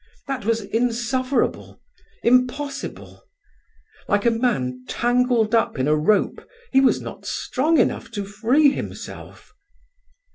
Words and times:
That 0.25 0.45
was 0.45 0.61
insufferable—impossible! 0.61 3.23
Like 4.09 4.25
a 4.25 4.31
man 4.31 4.83
tangled 4.87 5.53
up 5.53 5.77
in 5.77 5.87
a 5.87 5.95
rope, 5.95 6.43
he 6.71 6.81
was 6.81 6.99
not 6.99 7.27
strong 7.27 7.77
enough 7.77 8.09
to 8.13 8.25
free 8.25 8.71
himself. 8.71 9.53